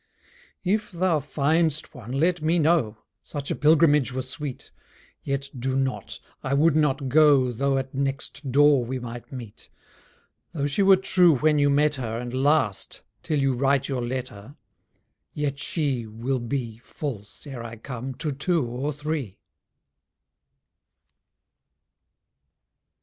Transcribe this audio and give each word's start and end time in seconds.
If 0.63 0.89
thou 0.91 1.19
find'st 1.19 1.93
one, 1.93 2.13
let 2.13 2.41
me 2.41 2.57
know; 2.57 2.97
Such 3.21 3.51
a 3.51 3.55
pilgrimage 3.55 4.11
were 4.11 4.23
sweet. 4.23 4.71
Yet 5.23 5.51
do 5.55 5.75
not; 5.75 6.19
I 6.43 6.55
would 6.55 6.75
not 6.75 7.07
go, 7.07 7.51
Though 7.51 7.77
at 7.77 7.93
next 7.93 8.51
door 8.51 8.83
we 8.83 8.97
might 8.97 9.31
meet. 9.31 9.69
Though 10.53 10.65
she 10.65 10.81
were 10.81 10.95
true 10.97 11.37
when 11.37 11.59
you 11.59 11.69
met 11.69 11.93
her, 12.01 12.17
And 12.17 12.33
last 12.33 13.03
till 13.21 13.39
you 13.39 13.53
write 13.53 13.87
your 13.87 14.01
letter, 14.01 14.55
Yet 15.35 15.59
she 15.59 16.07
Will 16.07 16.39
be 16.39 16.79
False, 16.79 17.45
ere 17.45 17.61
I 17.63 17.75
come, 17.75 18.15
to 18.15 18.31
two 18.31 18.65
or 18.65 18.91
three. 18.91 19.37